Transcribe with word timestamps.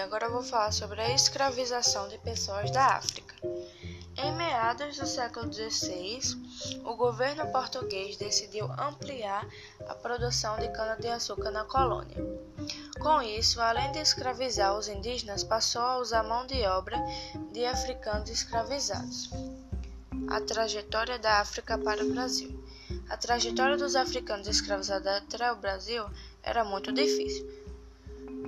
agora 0.00 0.26
eu 0.26 0.32
vou 0.32 0.42
falar 0.42 0.72
sobre 0.72 1.00
a 1.00 1.14
escravização 1.14 2.08
de 2.08 2.18
pessoas 2.18 2.70
da 2.70 2.96
África. 2.96 3.34
Em 4.16 4.32
meados 4.32 4.96
do 4.98 5.06
século 5.06 5.52
XVI, 5.52 6.20
o 6.84 6.94
governo 6.94 7.50
português 7.52 8.16
decidiu 8.16 8.70
ampliar 8.72 9.46
a 9.86 9.94
produção 9.94 10.58
de 10.58 10.68
cana-de-açúcar 10.68 11.50
na 11.50 11.64
colônia. 11.64 12.16
Com 12.98 13.22
isso, 13.22 13.60
além 13.60 13.92
de 13.92 13.98
escravizar 13.98 14.76
os 14.76 14.88
indígenas, 14.88 15.44
passou 15.44 15.82
a 15.82 15.98
usar 15.98 16.22
mão 16.22 16.46
de 16.46 16.62
obra 16.66 16.98
de 17.52 17.64
africanos 17.64 18.28
escravizados. 18.28 19.30
A 20.28 20.40
trajetória 20.40 21.18
da 21.18 21.40
África 21.40 21.78
para 21.78 22.04
o 22.04 22.10
Brasil. 22.10 22.62
A 23.08 23.16
trajetória 23.16 23.76
dos 23.76 23.96
africanos 23.96 24.48
escravizados 24.48 25.06
até 25.06 25.50
o 25.52 25.56
Brasil 25.56 26.04
era 26.42 26.64
muito 26.64 26.92
difícil. 26.92 27.59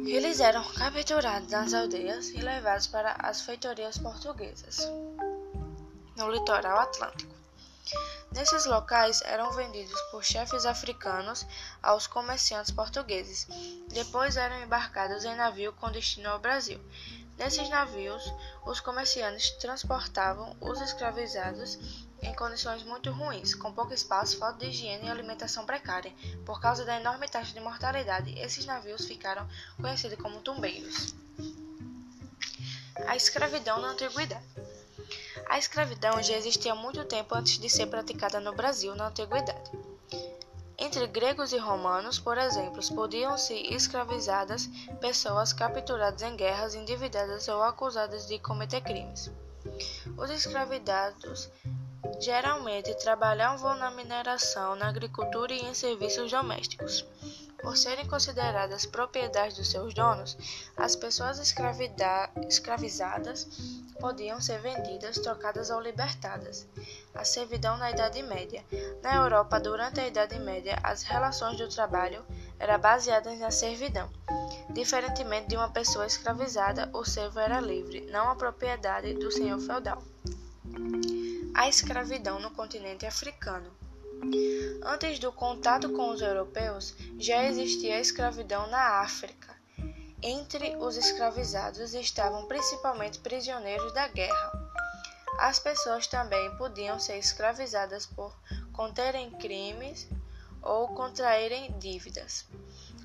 Eles 0.06 0.40
eram 0.40 0.64
capturados 0.72 1.48
nas 1.50 1.74
aldeias 1.74 2.30
e 2.30 2.38
levados 2.38 2.86
para 2.86 3.12
as 3.18 3.42
feitorias 3.42 3.98
portuguesas, 3.98 4.78
no 6.16 6.30
litoral 6.30 6.78
atlântico. 6.78 7.32
Nesses 8.32 8.64
locais 8.64 9.20
eram 9.22 9.52
vendidos 9.52 10.00
por 10.10 10.24
chefes 10.24 10.64
africanos 10.64 11.46
aos 11.82 12.06
comerciantes 12.06 12.70
portugueses. 12.70 13.46
Depois 13.88 14.36
eram 14.36 14.62
embarcados 14.62 15.24
em 15.24 15.36
navio 15.36 15.72
com 15.74 15.92
destino 15.92 16.30
ao 16.30 16.38
Brasil. 16.38 16.80
Nesses 17.36 17.68
navios, 17.68 18.22
os 18.64 18.80
comerciantes 18.80 19.50
transportavam 19.58 20.56
os 20.60 20.80
escravizados 20.80 21.78
em 22.22 22.32
condições 22.34 22.84
muito 22.84 23.10
ruins, 23.10 23.54
com 23.54 23.72
pouco 23.72 23.92
espaço, 23.92 24.38
falta 24.38 24.60
de 24.60 24.66
higiene 24.66 25.06
e 25.06 25.10
alimentação 25.10 25.66
precária. 25.66 26.12
Por 26.46 26.60
causa 26.60 26.84
da 26.84 27.00
enorme 27.00 27.28
taxa 27.28 27.52
de 27.52 27.60
mortalidade, 27.60 28.38
esses 28.38 28.64
navios 28.64 29.04
ficaram 29.04 29.46
conhecidos 29.80 30.18
como 30.18 30.40
tumbeiros. 30.40 31.14
A 33.06 33.16
escravidão 33.16 33.80
na 33.80 33.88
antiguidade. 33.88 34.44
A 35.48 35.58
escravidão 35.58 36.22
já 36.22 36.36
existia 36.36 36.72
há 36.72 36.76
muito 36.76 37.04
tempo 37.04 37.34
antes 37.34 37.58
de 37.58 37.68
ser 37.68 37.86
praticada 37.86 38.38
no 38.38 38.54
Brasil 38.54 38.94
na 38.94 39.08
antiguidade. 39.08 39.70
Entre 40.78 41.06
gregos 41.06 41.52
e 41.52 41.58
romanos, 41.58 42.18
por 42.18 42.38
exemplo, 42.38 42.80
podiam 42.94 43.36
ser 43.36 43.72
escravizadas 43.72 44.68
pessoas 45.00 45.52
capturadas 45.52 46.22
em 46.22 46.36
guerras, 46.36 46.74
endividadas 46.74 47.48
ou 47.48 47.62
acusadas 47.62 48.26
de 48.26 48.38
cometer 48.38 48.80
crimes. 48.80 49.30
Os 50.16 50.30
escravizados 50.30 51.48
Geralmente 52.20 52.94
trabalhavam 52.94 53.76
na 53.76 53.90
mineração, 53.90 54.74
na 54.74 54.88
agricultura 54.88 55.52
e 55.52 55.64
em 55.64 55.74
serviços 55.74 56.30
domésticos. 56.30 57.04
Por 57.62 57.76
serem 57.76 58.06
consideradas 58.08 58.84
propriedades 58.84 59.56
dos 59.56 59.70
seus 59.70 59.94
donos, 59.94 60.36
as 60.76 60.96
pessoas 60.96 61.38
escravizadas 61.38 63.46
podiam 64.00 64.40
ser 64.40 64.58
vendidas, 64.58 65.18
trocadas 65.18 65.70
ou 65.70 65.80
libertadas. 65.80 66.66
A 67.14 67.24
servidão 67.24 67.76
na 67.76 67.92
Idade 67.92 68.20
Média. 68.20 68.64
Na 69.00 69.14
Europa, 69.14 69.60
durante 69.60 70.00
a 70.00 70.08
Idade 70.08 70.40
Média, 70.40 70.76
as 70.82 71.02
relações 71.02 71.56
do 71.56 71.68
trabalho 71.68 72.24
eram 72.58 72.80
baseadas 72.80 73.38
na 73.38 73.52
servidão. 73.52 74.10
Diferentemente 74.70 75.48
de 75.48 75.56
uma 75.56 75.70
pessoa 75.70 76.06
escravizada, 76.06 76.90
o 76.92 77.04
servo 77.04 77.38
era 77.38 77.60
livre, 77.60 78.00
não 78.10 78.28
a 78.28 78.34
propriedade 78.34 79.14
do 79.14 79.30
senhor 79.30 79.60
feudal 79.60 80.02
a 81.54 81.68
escravidão 81.68 82.40
no 82.40 82.50
continente 82.50 83.04
africano. 83.04 83.70
Antes 84.82 85.18
do 85.18 85.32
contato 85.32 85.90
com 85.90 86.10
os 86.10 86.20
europeus, 86.20 86.94
já 87.18 87.44
existia 87.44 87.96
a 87.96 88.00
escravidão 88.00 88.66
na 88.68 89.00
África. 89.00 89.54
Entre 90.22 90.76
os 90.76 90.96
escravizados 90.96 91.94
estavam 91.94 92.46
principalmente 92.46 93.18
prisioneiros 93.18 93.92
da 93.92 94.08
guerra. 94.08 94.52
As 95.38 95.58
pessoas 95.58 96.06
também 96.06 96.56
podiam 96.56 96.98
ser 96.98 97.18
escravizadas 97.18 98.06
por 98.06 98.34
conterem 98.72 99.30
crimes 99.32 100.08
ou 100.62 100.88
contraírem 100.88 101.76
dívidas. 101.78 102.46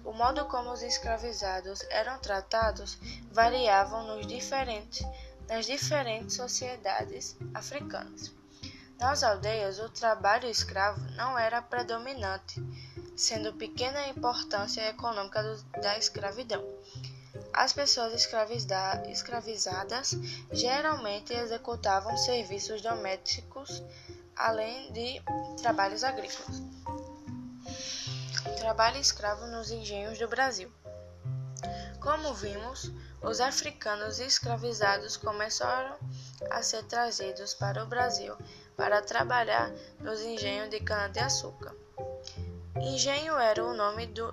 O 0.05 0.13
modo 0.13 0.45
como 0.45 0.71
os 0.71 0.83
escravizados 0.83 1.81
eram 1.89 2.19
tratados 2.19 2.97
variavam 3.31 4.07
nos 4.07 4.25
diferentes, 4.25 5.05
nas 5.50 5.66
diferentes 5.66 6.35
sociedades 6.35 7.35
africanas. 7.53 8.31
Nas 8.99 9.21
aldeias, 9.21 9.77
o 9.77 9.89
trabalho 9.89 10.49
escravo 10.49 10.99
não 11.11 11.37
era 11.37 11.61
predominante, 11.61 12.59
sendo 13.15 13.53
pequena 13.53 13.99
a 13.99 14.09
importância 14.09 14.89
econômica 14.89 15.43
do, 15.43 15.63
da 15.81 15.97
escravidão. 15.99 16.63
As 17.53 17.73
pessoas 17.73 18.13
escravizadas 19.07 20.15
geralmente 20.51 21.31
executavam 21.31 22.17
serviços 22.17 22.81
domésticos, 22.81 23.83
além 24.35 24.91
de 24.91 25.21
trabalhos 25.61 26.03
agrícolas. 26.03 26.61
Trabalho 28.57 28.97
escravo 28.97 29.45
nos 29.47 29.69
engenhos 29.69 30.17
do 30.17 30.27
Brasil. 30.27 30.71
Como 31.99 32.33
vimos, 32.33 32.91
os 33.21 33.39
africanos 33.39 34.19
escravizados 34.19 35.17
começaram 35.17 35.97
a 36.49 36.63
ser 36.63 36.83
trazidos 36.85 37.53
para 37.53 37.83
o 37.83 37.87
Brasil 37.87 38.35
para 38.77 39.01
trabalhar 39.01 39.71
nos 39.99 40.21
engenhos 40.21 40.69
de 40.69 40.79
cana-de-açúcar. 40.79 41.75
Engenho 42.79 43.35
era 43.35 43.65
o 43.65 43.73
nome 43.73 44.05
do 44.05 44.31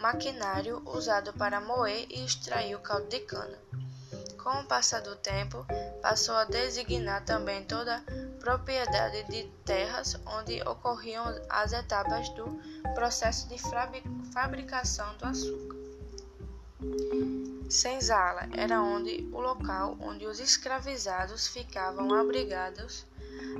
maquinário 0.00 0.82
usado 0.86 1.32
para 1.34 1.60
moer 1.60 2.06
e 2.08 2.24
extrair 2.24 2.74
o 2.74 2.80
caldo 2.80 3.06
de 3.08 3.20
cana. 3.20 3.58
Com 4.42 4.60
o 4.60 4.64
passar 4.64 5.02
do 5.02 5.14
tempo, 5.16 5.66
passou 6.00 6.36
a 6.36 6.44
designar 6.44 7.24
também 7.24 7.64
toda 7.64 8.02
propriedade 8.40 9.24
de 9.24 9.44
terras 9.64 10.18
onde 10.24 10.62
ocorriam 10.62 11.24
as 11.50 11.72
etapas 11.72 12.28
do 12.30 12.58
processo 12.94 13.46
de 13.48 13.58
fabricação 14.32 15.16
do 15.16 15.26
açúcar. 15.26 15.76
Senzala 17.68 18.48
era 18.56 18.80
onde 18.80 19.28
o 19.32 19.40
local 19.40 19.96
onde 20.00 20.24
os 20.26 20.38
escravizados 20.38 21.48
ficavam 21.48 22.14
abrigados 22.14 23.04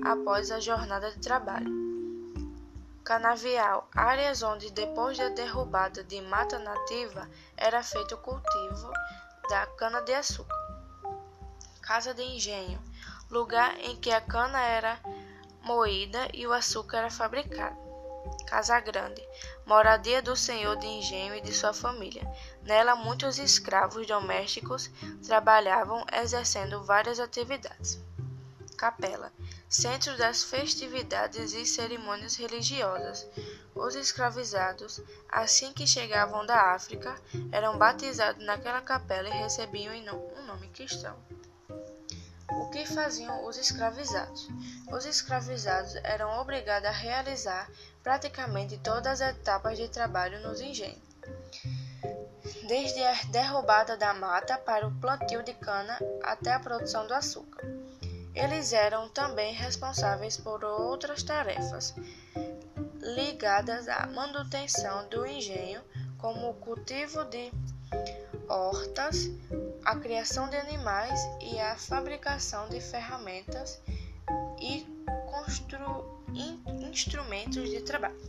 após 0.05 0.51
a 0.51 0.61
jornada 0.61 1.11
de 1.11 1.19
trabalho. 1.19 1.87
Canavial, 3.05 3.89
áreas 3.95 4.43
onde 4.43 4.73
depois 4.73 5.17
da 5.17 5.29
derrubada 5.29 6.03
de 6.03 6.21
mata 6.23 6.59
nativa 6.59 7.29
era 7.57 7.83
feito 7.83 8.17
o 8.17 8.19
cultivo 8.19 8.91
da 9.49 9.65
cana-de-açúcar. 9.79 10.57
Casa 11.81 12.13
de 12.13 12.23
engenho, 12.23 12.83
lugar 13.31 13.79
em 13.79 13.95
que 13.97 14.11
a 14.11 14.21
cana 14.21 14.61
era 14.61 15.01
moída 15.63 16.29
e 16.35 16.47
o 16.47 16.53
açúcar 16.53 16.99
era 16.99 17.11
fabricado. 17.11 17.77
Casa 18.47 18.79
Grande, 18.81 19.23
moradia 19.65 20.21
do 20.21 20.37
senhor 20.37 20.77
de 20.77 20.87
engenho 20.87 21.35
e 21.35 21.41
de 21.41 21.53
sua 21.53 21.73
família. 21.73 22.29
Nela, 22.63 22.97
muitos 22.97 23.39
escravos 23.39 24.07
domésticos 24.07 24.91
trabalhavam 25.25 26.05
exercendo 26.13 26.83
várias 26.83 27.21
atividades. 27.21 28.01
Capela, 28.77 29.33
centro 29.69 30.17
das 30.17 30.45
festividades 30.45 31.53
e 31.53 31.65
cerimônias 31.67 32.37
religiosas. 32.37 33.27
Os 33.75 33.95
escravizados, 33.95 35.01
assim 35.29 35.73
que 35.73 35.87
chegavam 35.87 36.47
da 36.47 36.75
África, 36.75 37.15
eram 37.51 37.77
batizados 37.77 38.45
naquela 38.45 38.81
capela 38.81 39.29
e 39.29 39.43
recebiam 39.43 39.95
um 39.95 40.47
nome 40.47 40.69
cristão. 40.69 41.17
O 42.49 42.71
que 42.71 42.87
faziam 42.87 43.45
os 43.45 43.59
escravizados? 43.59 44.49
Os 44.91 45.05
escravizados 45.05 45.97
eram 45.97 46.39
obrigados 46.41 46.89
a 46.89 46.93
realizar 46.93 47.69
praticamente 48.03 48.79
todas 48.79 49.21
as 49.21 49.37
etapas 49.37 49.77
de 49.77 49.89
trabalho 49.89 50.41
nos 50.41 50.61
engenhos, 50.61 51.03
desde 52.69 53.03
a 53.03 53.13
derrubada 53.31 53.97
da 53.97 54.15
mata 54.15 54.57
para 54.59 54.87
o 54.87 55.01
plantio 55.01 55.43
de 55.43 55.55
cana 55.55 55.99
até 56.23 56.53
a 56.53 56.61
produção 56.61 57.07
do 57.07 57.15
açúcar. 57.15 57.67
Eles 58.37 58.75
eram 58.75 59.09
também 59.09 59.55
responsáveis 59.55 60.37
por 60.37 60.63
outras 60.63 61.23
tarefas 61.23 61.95
ligadas 63.01 63.89
à 63.89 64.07
manutenção 64.07 65.09
do 65.09 65.25
engenho, 65.25 65.81
como 66.19 66.51
o 66.51 66.55
cultivo 66.55 67.25
de 67.25 67.51
hortas, 68.49 69.31
a 69.85 69.97
criação 69.97 70.51
de 70.51 70.57
animais 70.57 71.19
e 71.41 71.59
a 71.59 71.77
fabricação 71.77 72.69
de 72.69 72.81
ferramentas 72.81 73.81
e 74.61 74.87
instrumentos 76.91 77.71
de 77.71 77.81
trabalho. 77.81 78.21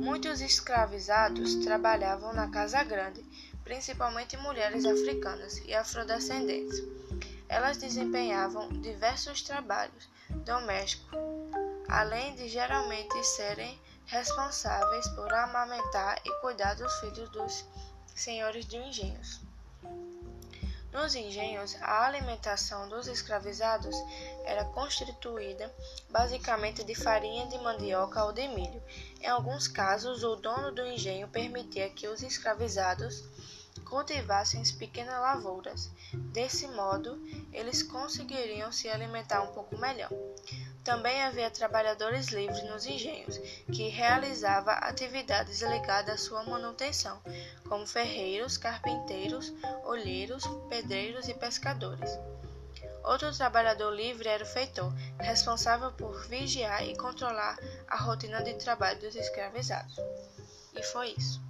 Muitos 0.00 0.40
escravizados 0.40 1.56
trabalhavam 1.56 2.32
na 2.32 2.48
Casa 2.48 2.82
Grande, 2.84 3.22
principalmente 3.64 4.36
mulheres 4.36 4.84
africanas 4.84 5.58
e 5.66 5.74
afrodescendentes. 5.74 6.82
Elas 7.48 7.78
desempenhavam 7.78 8.68
diversos 8.80 9.42
trabalhos 9.42 10.08
domésticos, 10.44 11.18
além 11.88 12.34
de 12.34 12.48
geralmente 12.48 13.24
serem 13.24 13.80
responsáveis 14.06 15.08
por 15.08 15.32
amamentar 15.32 16.20
e 16.24 16.40
cuidar 16.40 16.74
dos 16.74 16.92
filhos 17.00 17.28
dos 17.30 17.64
senhores 18.14 18.66
de 18.66 18.76
engenhos. 18.76 19.40
Nos 20.92 21.14
engenhos, 21.14 21.76
a 21.82 22.06
alimentação 22.06 22.88
dos 22.88 23.06
escravizados 23.06 23.94
era 24.44 24.64
constituída 24.64 25.72
basicamente 26.08 26.82
de 26.82 26.94
farinha 26.94 27.46
de 27.46 27.58
mandioca 27.58 28.24
ou 28.24 28.32
de 28.32 28.48
milho. 28.48 28.82
Em 29.20 29.26
alguns 29.26 29.68
casos, 29.68 30.24
o 30.24 30.36
dono 30.36 30.72
do 30.72 30.86
engenho 30.86 31.28
permitia 31.28 31.90
que 31.90 32.08
os 32.08 32.22
escravizados 32.22 33.22
cultivassem 33.88 34.62
pequenas 34.78 35.20
lavouras. 35.20 35.90
Desse 36.32 36.66
modo, 36.68 37.20
eles 37.52 37.82
conseguiriam 37.82 38.70
se 38.70 38.88
alimentar 38.88 39.42
um 39.42 39.52
pouco 39.52 39.76
melhor. 39.78 40.10
Também 40.84 41.22
havia 41.22 41.50
trabalhadores 41.50 42.28
livres 42.28 42.62
nos 42.64 42.86
engenhos, 42.86 43.36
que 43.66 43.88
realizavam 43.88 44.74
atividades 44.80 45.60
ligadas 45.60 46.14
à 46.14 46.16
sua 46.16 46.42
manutenção, 46.44 47.20
como 47.68 47.86
ferreiros, 47.86 48.56
carpinteiros, 48.56 49.52
olheiros, 49.84 50.44
pedreiros 50.70 51.28
e 51.28 51.34
pescadores. 51.34 52.18
Outro 53.04 53.34
trabalhador 53.36 53.90
livre 53.90 54.28
era 54.28 54.44
o 54.44 54.46
feitor, 54.46 54.92
responsável 55.18 55.92
por 55.92 56.26
vigiar 56.26 56.86
e 56.86 56.96
controlar 56.96 57.58
a 57.86 57.96
rotina 57.96 58.42
de 58.42 58.54
trabalho 58.54 59.00
dos 59.00 59.14
escravizados. 59.14 59.96
E 60.74 60.82
foi 60.82 61.14
isso. 61.16 61.40